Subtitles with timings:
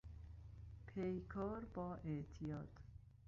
[0.85, 2.79] پیکار با اعتیاد